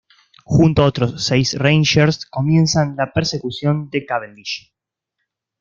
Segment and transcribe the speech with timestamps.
[0.45, 4.73] Junto a otros seis Rangers comienzan la persecución de Cavendish.